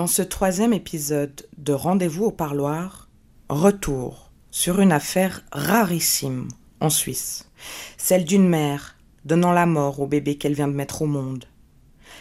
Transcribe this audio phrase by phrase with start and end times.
[0.00, 3.10] Dans ce troisième épisode de Rendez-vous au parloir,
[3.50, 6.48] retour sur une affaire rarissime
[6.80, 7.50] en Suisse,
[7.98, 8.96] celle d'une mère
[9.26, 11.44] donnant la mort au bébé qu'elle vient de mettre au monde,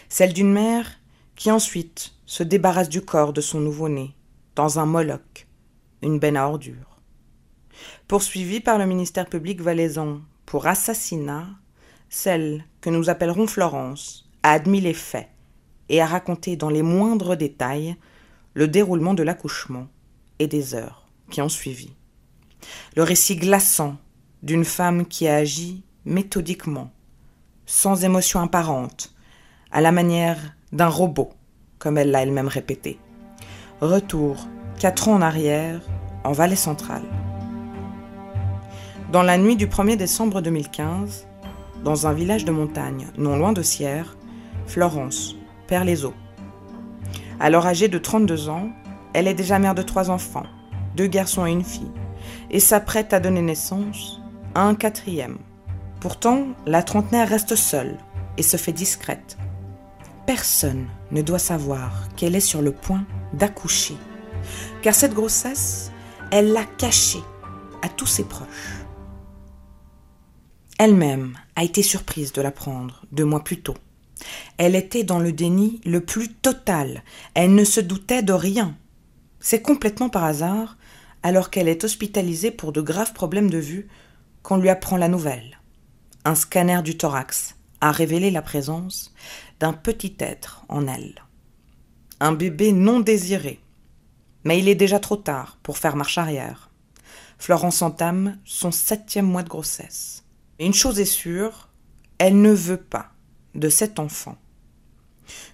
[0.10, 0.92] celle d'une mère
[1.38, 4.14] qui ensuite se débarrasse du corps de son nouveau-né
[4.58, 5.48] dans un moloch,
[6.02, 7.00] une benne à ordures.
[8.10, 11.48] Poursuivie par le ministère public valaisan pour assassinat,
[12.10, 15.30] celle que nous appellerons Florence a admis les faits
[15.90, 17.96] et a raconté dans les moindres détails
[18.54, 19.88] le déroulement de l'accouchement
[20.40, 21.92] et des heures qui ont suivi.
[22.96, 23.98] Le récit glaçant
[24.44, 26.92] d'une femme qui a agi méthodiquement,
[27.66, 29.14] sans émotion apparente,
[29.72, 31.32] à la manière d'un robot,
[31.78, 33.00] comme elle l'a elle-même répété.
[33.82, 34.48] Retour
[34.80, 35.82] quatre ans en arrière,
[36.24, 37.04] en Valais centrale.
[39.12, 41.28] Dans la nuit du 1er décembre 2015,
[41.84, 44.18] dans un village de montagne non loin de Sierre,
[44.68, 45.39] Florence
[45.78, 46.14] les os.
[47.40, 48.70] Alors âgée de 32 ans,
[49.14, 50.46] elle est déjà mère de trois enfants,
[50.96, 51.92] deux garçons et une fille,
[52.50, 54.20] et s'apprête à donner naissance
[54.56, 55.38] à un quatrième.
[56.02, 57.98] Pourtant, la trentenaire reste seule
[58.38, 59.38] et se fait discrète.
[60.26, 63.96] Personne ne doit savoir qu'elle est sur le point d'accoucher,
[64.82, 65.92] car cette grossesse,
[66.32, 67.24] elle l'a cachée
[67.82, 68.84] à tous ses proches.
[70.78, 73.76] Elle-même a été surprise de l'apprendre deux mois plus tôt.
[74.58, 77.04] Elle était dans le déni le plus total.
[77.34, 78.76] Elle ne se doutait de rien.
[79.40, 80.78] C'est complètement par hasard,
[81.24, 83.88] alors qu'elle est hospitalisée pour de graves problèmes de vue,
[84.44, 85.60] qu'on lui apprend la nouvelle.
[86.26, 89.14] Un scanner du thorax a révélé la présence
[89.60, 91.24] d'un petit être en elle.
[92.20, 93.60] Un bébé non désiré.
[94.44, 96.70] Mais il est déjà trop tard pour faire marche arrière.
[97.38, 100.26] Florence entame son septième mois de grossesse.
[100.60, 101.70] une chose est sûre,
[102.18, 103.14] elle ne veut pas
[103.56, 104.38] de cet enfant.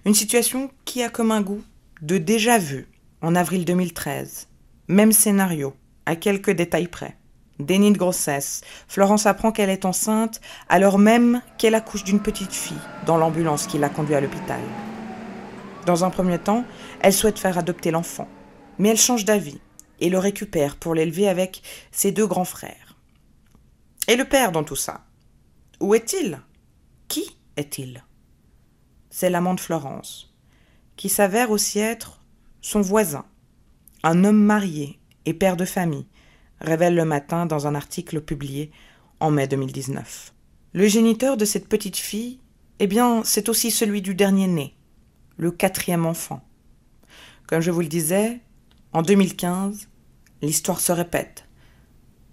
[0.04, 1.62] Une situation qui a comme un goût
[2.02, 2.88] de déjà vu
[3.22, 4.48] en avril 2013.
[4.88, 5.74] Même scénario,
[6.04, 7.16] à quelques détails près.
[7.58, 8.60] Déni de grossesse.
[8.86, 13.78] Florence apprend qu'elle est enceinte alors même qu'elle accouche d'une petite fille dans l'ambulance qui
[13.78, 14.60] l'a conduit à l'hôpital.
[15.86, 16.64] Dans un premier temps,
[17.00, 18.28] elle souhaite faire adopter l'enfant,
[18.78, 19.60] mais elle change d'avis
[20.00, 21.62] et le récupère pour l'élever avec
[21.92, 22.96] ses deux grands frères.
[24.08, 25.04] Et le père dans tout ça?
[25.80, 26.40] Où est-il?
[27.08, 27.35] Qui?
[27.56, 28.04] Est-il?
[29.10, 30.34] C'est l'amant de Florence,
[30.96, 32.20] qui s'avère aussi être
[32.60, 33.24] son voisin,
[34.02, 36.06] un homme marié et père de famille,
[36.60, 38.70] révèle le matin dans un article publié
[39.20, 40.34] en mai 2019.
[40.72, 42.40] Le géniteur de cette petite fille,
[42.78, 44.76] eh bien, c'est aussi celui du dernier né,
[45.38, 46.42] le quatrième enfant.
[47.46, 48.40] Comme je vous le disais,
[48.92, 49.88] en 2015,
[50.42, 51.46] l'histoire se répète,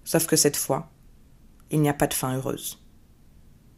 [0.04, 0.92] sauf que cette fois,
[1.72, 2.83] il n'y a pas de fin heureuse.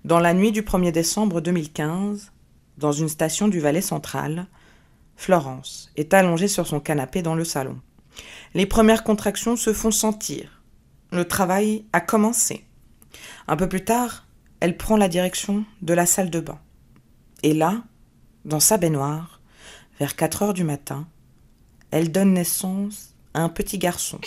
[0.06, 2.32] Dans la nuit du 1er décembre 2015,
[2.78, 4.46] dans une station du Valais central,
[5.16, 7.82] Florence est allongée sur son canapé dans le salon.
[8.54, 10.62] Les premières contractions se font sentir.
[11.12, 12.68] Le travail a commencé.
[13.48, 14.28] Un peu plus tard,
[14.60, 16.60] elle prend la direction de la salle de bain.
[17.42, 17.82] Et là,
[18.46, 19.42] dans sa baignoire,
[20.00, 21.08] vers 4 heures du matin,
[21.90, 24.20] elle donne naissance à un petit garçon.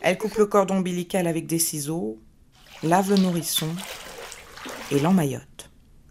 [0.00, 2.18] Elle coupe le cordon ombilical avec des ciseaux,
[2.82, 3.68] lave le nourrisson
[4.90, 5.70] et l'emmaillote.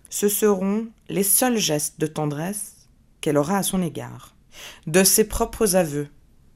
[0.10, 2.88] Ce seront les seuls gestes de tendresse
[3.22, 4.36] qu'elle aura à son égard.
[4.86, 6.08] De ses propres aveux,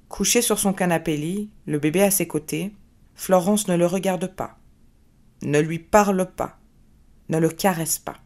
[0.09, 2.73] couchée sur son canapé-lit, le bébé à ses côtés,
[3.15, 4.57] Florence ne le regarde pas,
[5.41, 6.59] ne lui parle pas,
[7.29, 8.17] ne le caresse pas.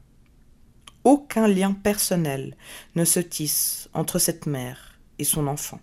[1.04, 2.56] Aucun lien personnel
[2.96, 5.80] ne se tisse entre cette mère et son enfant.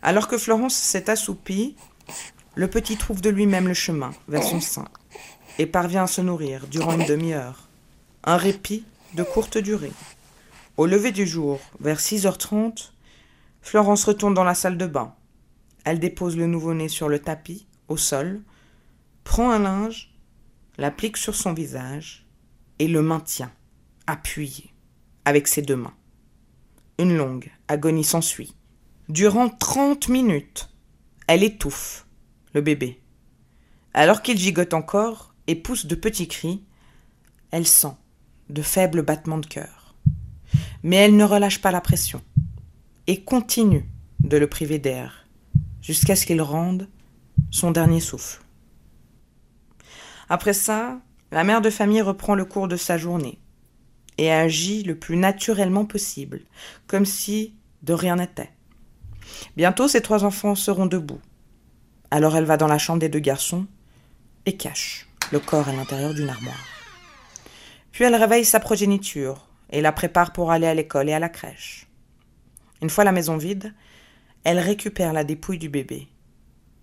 [0.00, 1.76] Alors que Florence s'est assoupie,
[2.54, 4.88] le petit trouve de lui-même le chemin vers son sein
[5.58, 7.68] et parvient à se nourrir durant une demi-heure.
[8.24, 9.92] Un répit de courte durée.
[10.76, 12.90] Au lever du jour, vers 6h30,
[13.60, 15.14] Florence retourne dans la salle de bain.
[15.84, 18.40] Elle dépose le nouveau-né sur le tapis, au sol,
[19.24, 20.12] prend un linge,
[20.78, 22.26] l'applique sur son visage
[22.78, 23.52] et le maintient,
[24.06, 24.72] appuyé,
[25.24, 25.94] avec ses deux mains.
[26.98, 28.54] Une longue agonie s'ensuit.
[29.08, 30.70] Durant trente minutes,
[31.26, 32.06] elle étouffe
[32.54, 33.00] le bébé.
[33.94, 36.62] Alors qu'il gigote encore, et pousse de petits cris,
[37.50, 37.94] elle sent
[38.48, 39.94] de faibles battements de cœur.
[40.82, 42.22] Mais elle ne relâche pas la pression
[43.06, 43.88] et continue
[44.20, 45.26] de le priver d'air
[45.80, 46.88] jusqu'à ce qu'il rende
[47.50, 48.42] son dernier souffle.
[50.28, 51.00] Après ça,
[51.30, 53.38] la mère de famille reprend le cours de sa journée
[54.18, 56.42] et agit le plus naturellement possible,
[56.86, 58.50] comme si de rien n'était.
[59.56, 61.20] Bientôt, ses trois enfants seront debout.
[62.10, 63.66] Alors elle va dans la chambre des deux garçons
[64.46, 66.66] et cache le corps à l'intérieur d'une armoire.
[67.92, 71.28] Puis elle réveille sa progéniture et la prépare pour aller à l'école et à la
[71.28, 71.86] crèche.
[72.80, 73.74] Une fois la maison vide,
[74.44, 76.08] elle récupère la dépouille du bébé,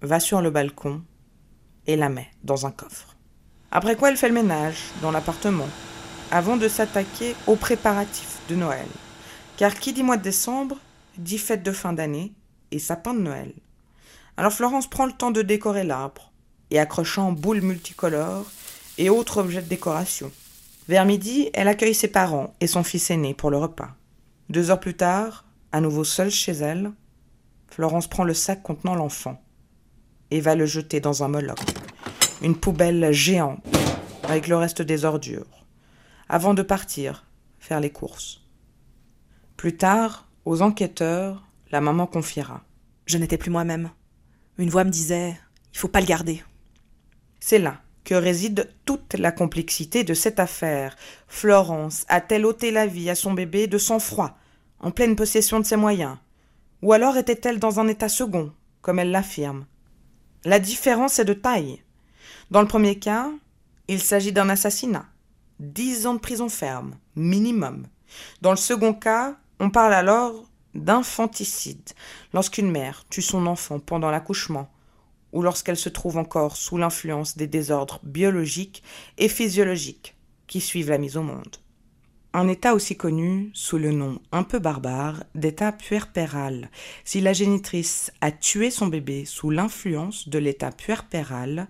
[0.01, 1.03] va sur le balcon
[1.87, 3.15] et la met dans un coffre.
[3.71, 5.67] Après quoi elle fait le ménage dans l'appartement,
[6.31, 8.87] avant de s'attaquer aux préparatifs de Noël.
[9.57, 10.77] Car qui dit mois de décembre
[11.17, 12.31] dit fête de fin d'année
[12.71, 13.51] et sapin de Noël.
[14.37, 16.28] Alors Florence prend le temps de décorer l'arbre,
[16.71, 18.49] et accrochant boules multicolores
[18.97, 20.31] et autres objets de décoration.
[20.87, 23.91] Vers midi, elle accueille ses parents et son fils aîné pour le repas.
[24.49, 26.91] Deux heures plus tard, à nouveau seule chez elle,
[27.67, 29.41] Florence prend le sac contenant l'enfant
[30.31, 31.59] et va le jeter dans un moloch,
[32.41, 33.63] une poubelle géante
[34.27, 35.65] avec le reste des ordures,
[36.27, 37.25] avant de partir
[37.59, 38.41] faire les courses.
[39.57, 42.63] Plus tard, aux enquêteurs, la maman confiera.
[43.05, 43.91] Je n'étais plus moi-même.
[44.57, 45.37] Une voix me disait
[45.73, 46.43] Il faut pas le garder.
[47.39, 50.95] C'est là que réside toute la complexité de cette affaire.
[51.27, 54.37] Florence a-t-elle ôté la vie à son bébé de sang-froid,
[54.79, 56.17] en pleine possession de ses moyens?
[56.81, 58.51] Ou alors était-elle dans un état second,
[58.81, 59.65] comme elle l'affirme?
[60.45, 61.83] La différence est de taille.
[62.49, 63.29] Dans le premier cas,
[63.87, 65.05] il s'agit d'un assassinat.
[65.59, 67.85] Dix ans de prison ferme, minimum.
[68.41, 71.89] Dans le second cas, on parle alors d'infanticide,
[72.33, 74.71] lorsqu'une mère tue son enfant pendant l'accouchement,
[75.31, 78.83] ou lorsqu'elle se trouve encore sous l'influence des désordres biologiques
[79.17, 80.15] et physiologiques
[80.47, 81.57] qui suivent la mise au monde.
[82.33, 86.69] Un état aussi connu sous le nom un peu barbare d'état puerpéral.
[87.03, 91.67] Si la génitrice a tué son bébé sous l'influence de l'état puerpéral,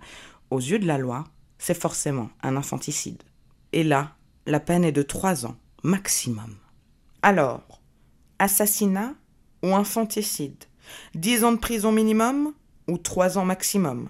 [0.49, 1.25] aux yeux de la loi,
[1.57, 3.23] c'est forcément un infanticide.
[3.71, 4.15] Et là,
[4.45, 6.57] la peine est de trois ans maximum.
[7.21, 7.81] Alors,
[8.39, 9.13] assassinat
[9.63, 10.65] ou infanticide?
[11.15, 12.53] Dix ans de prison minimum?
[12.89, 14.09] Ou trois ans maximum.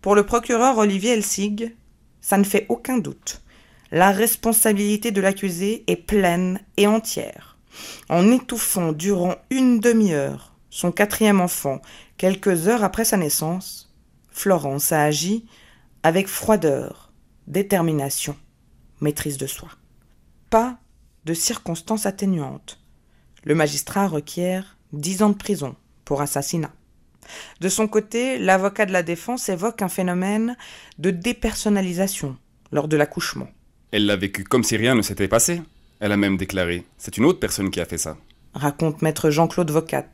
[0.00, 1.76] Pour le procureur Olivier Elsig,
[2.20, 3.42] ça ne fait aucun doute.
[3.90, 7.58] La responsabilité de l'accusé est pleine et entière.
[8.08, 11.82] En étouffant durant une demi-heure son quatrième enfant
[12.16, 13.94] quelques heures après sa naissance,
[14.30, 15.44] Florence a agi
[16.02, 17.12] avec froideur,
[17.46, 18.34] détermination,
[19.02, 19.68] maîtrise de soi.
[20.48, 20.78] Pas
[21.26, 22.80] de circonstances atténuantes.
[23.44, 25.76] Le magistrat requiert dix ans de prison
[26.06, 26.72] pour assassinat.
[27.60, 30.56] De son côté, l'avocat de la défense évoque un phénomène
[30.98, 32.36] de dépersonnalisation
[32.72, 33.48] lors de l'accouchement.
[33.90, 35.62] Elle l'a vécu comme si rien ne s'était passé.
[36.00, 38.16] Elle a même déclaré C'est une autre personne qui a fait ça.
[38.54, 40.08] Raconte maître Jean-Claude Vocat.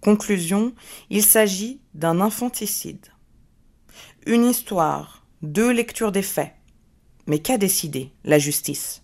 [0.00, 0.74] Conclusion
[1.10, 3.06] il s'agit d'un infanticide.
[4.26, 6.52] Une histoire, deux lectures des faits.
[7.26, 9.02] Mais qu'a décidé la justice?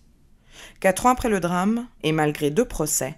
[0.79, 3.15] Quatre ans après le drame, et malgré deux procès,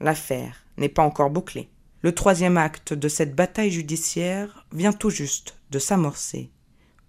[0.00, 1.68] l'affaire n'est pas encore bouclée.
[2.02, 6.50] Le troisième acte de cette bataille judiciaire vient tout juste de s'amorcer.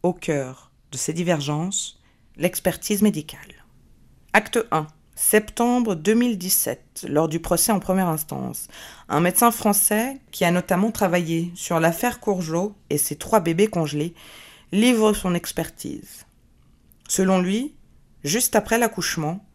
[0.04, 2.02] Au cœur de ces divergences,
[2.36, 3.64] l'expertise médicale.
[4.34, 4.88] Acte 1.
[5.16, 8.68] Septembre 2017, lors du procès en première instance,
[9.08, 14.14] un médecin français qui a notamment travaillé sur l'affaire Courgeot et ses trois bébés congelés
[14.74, 16.26] livre son expertise.
[17.08, 17.76] Selon lui,
[18.26, 19.46] juste après l'accouchement,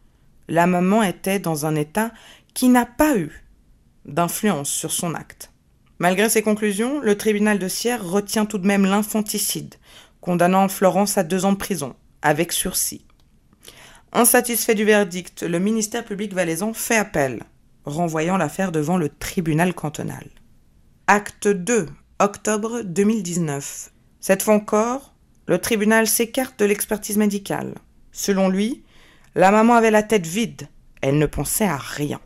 [0.47, 2.11] la maman était dans un état
[2.55, 3.46] qui n'a pas eu
[4.07, 5.51] d'influence sur son acte.
[5.99, 9.75] Malgré ces conclusions, le tribunal de Sierre retient tout de même l'infanticide,
[10.21, 13.05] condamnant Florence à deux ans de prison, avec sursis.
[14.13, 17.43] Insatisfait du verdict, le ministère public valaisan fait appel,
[17.85, 20.27] renvoyant l'affaire devant le tribunal cantonal.
[21.07, 21.87] Acte 2,
[22.19, 23.91] octobre 2019.
[24.19, 25.13] Cette fois encore,
[25.47, 27.75] le tribunal s'écarte de l'expertise médicale.
[28.11, 28.83] Selon lui,
[29.35, 30.67] la maman avait la tête vide,
[31.01, 32.19] elle ne pensait à rien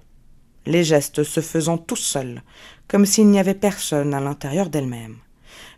[0.66, 2.42] les gestes se faisant tout seuls,
[2.88, 5.18] comme s'il n'y avait personne à l'intérieur d'elle-même.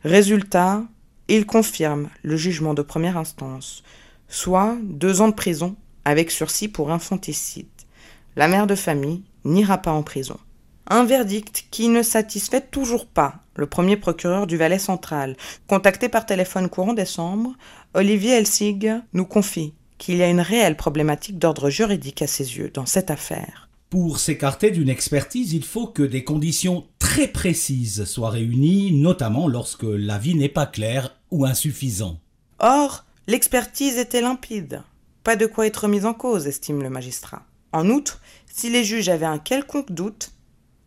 [0.03, 0.83] Résultat,
[1.27, 3.83] il confirme le jugement de première instance,
[4.27, 5.75] soit deux ans de prison
[6.05, 7.67] avec sursis pour infanticide.
[8.35, 10.37] La mère de famille n'ira pas en prison.
[10.87, 15.37] Un verdict qui ne satisfait toujours pas le premier procureur du Valais central.
[15.67, 17.53] Contacté par téléphone courant décembre,
[17.93, 22.69] Olivier Elsig nous confie qu'il y a une réelle problématique d'ordre juridique à ses yeux
[22.73, 23.69] dans cette affaire.
[23.93, 29.83] Pour s'écarter d'une expertise, il faut que des conditions très précises soient réunies, notamment lorsque
[29.83, 32.19] l'avis n'est pas clair ou insuffisant.
[32.57, 34.81] Or, l'expertise était limpide.
[35.23, 37.43] Pas de quoi être mise en cause, estime le magistrat.
[37.71, 38.19] En outre,
[38.51, 40.31] si les juges avaient un quelconque doute,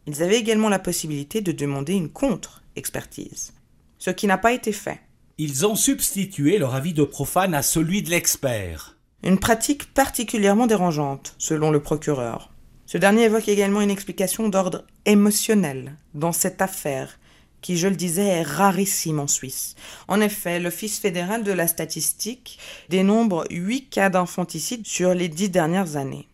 [0.09, 3.53] ils avaient également la possibilité de demander une contre-expertise.
[3.99, 4.99] Ce qui n'a pas été fait.
[5.39, 8.97] Ils ont substitué leur avis de profane à celui de l'expert.
[9.23, 12.51] Une pratique particulièrement dérangeante, selon le procureur.
[12.87, 17.19] Ce dernier évoque également une explication d'ordre émotionnel dans cette affaire,
[17.61, 19.75] qui, je le disais, est rarissime en Suisse.
[20.07, 25.97] En effet, l'Office fédéral de la statistique dénombre huit cas d'infanticide sur les dix dernières
[25.97, 26.29] années.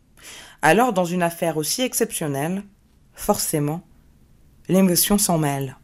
[0.60, 2.62] Alors, dans une affaire aussi exceptionnelle,
[3.14, 3.80] forcément,
[4.68, 5.78] l'émotion s'en mêle.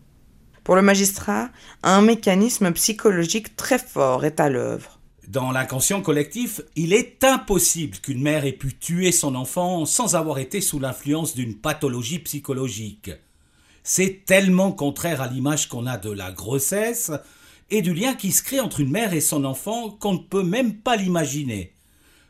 [0.64, 1.48] Pour le magistrat,
[1.82, 4.97] un mécanisme psychologique très fort est à l'œuvre.
[5.28, 10.38] Dans l'inconscient collectif, il est impossible qu'une mère ait pu tuer son enfant sans avoir
[10.38, 13.10] été sous l'influence d'une pathologie psychologique.
[13.82, 17.12] C'est tellement contraire à l'image qu'on a de la grossesse
[17.68, 20.42] et du lien qui se crée entre une mère et son enfant qu'on ne peut
[20.42, 21.74] même pas l'imaginer.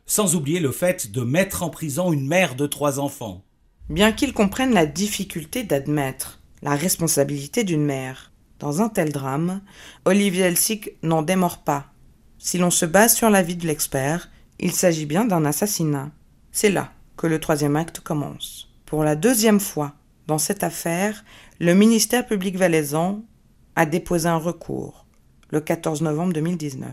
[0.06, 3.44] Sans oublier le fait de mettre en prison une mère de trois enfants.
[3.88, 9.60] Bien qu'ils comprennent la difficulté d'admettre la responsabilité d'une mère dans un tel drame,
[10.04, 11.92] Olivier Elsig n'en démord pas.
[12.38, 14.30] Si l'on se base sur l'avis de l'expert,
[14.60, 16.10] il s'agit bien d'un assassinat.
[16.52, 18.68] C'est là que le troisième acte commence.
[18.86, 19.92] Pour la deuxième fois
[20.26, 21.24] dans cette affaire,
[21.60, 23.22] le ministère public valaisan
[23.76, 25.06] a déposé un recours
[25.50, 26.88] le 14 novembre 2019.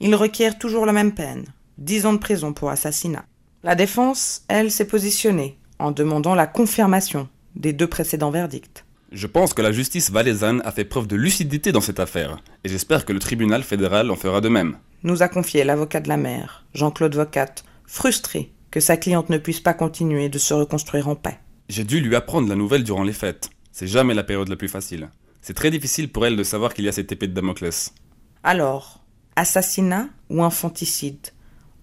[0.00, 1.44] Il requiert toujours la même peine,
[1.78, 3.24] 10 ans de prison pour assassinat.
[3.62, 8.85] La défense, elle, s'est positionnée en demandant la confirmation des deux précédents verdicts.
[9.12, 12.68] Je pense que la justice valaisanne a fait preuve de lucidité dans cette affaire, et
[12.68, 14.78] j'espère que le tribunal fédéral en fera de même.
[15.04, 17.54] Nous a confié l'avocat de la mère, Jean-Claude Vocat,
[17.86, 21.38] frustré que sa cliente ne puisse pas continuer de se reconstruire en paix.
[21.68, 23.48] J'ai dû lui apprendre la nouvelle durant les fêtes.
[23.70, 25.08] C'est jamais la période la plus facile.
[25.40, 27.94] C'est très difficile pour elle de savoir qu'il y a cette épée de Damoclès.
[28.42, 29.04] Alors,
[29.36, 31.28] assassinat ou infanticide?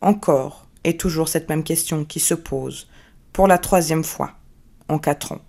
[0.01, 2.89] Encore et toujours cette même question qui se pose,
[3.31, 4.33] pour la troisième fois,
[4.89, 5.41] en quatre ans.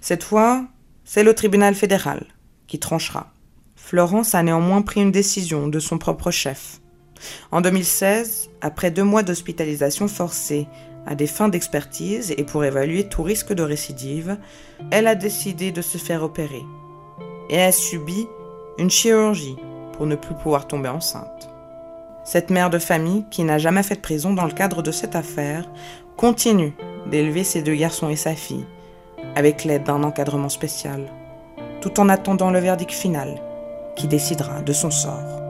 [0.00, 0.66] Cette fois,
[1.04, 2.24] c'est le tribunal fédéral
[2.66, 3.32] qui tranchera.
[3.76, 6.80] Florence a néanmoins pris une décision de son propre chef.
[7.50, 10.66] En 2016, après deux mois d'hospitalisation forcée
[11.06, 14.38] à des fins d'expertise et pour évaluer tout risque de récidive,
[14.90, 16.62] elle a décidé de se faire opérer
[17.50, 18.26] et a subi
[18.78, 19.56] une chirurgie
[19.92, 21.48] pour ne plus pouvoir tomber enceinte.
[22.24, 25.16] Cette mère de famille, qui n'a jamais fait de prison dans le cadre de cette
[25.16, 25.68] affaire,
[26.16, 26.72] continue
[27.10, 28.64] d'élever ses deux garçons et sa fille,
[29.34, 31.06] avec l'aide d'un encadrement spécial,
[31.80, 33.40] tout en attendant le verdict final
[33.96, 35.41] qui décidera de son sort.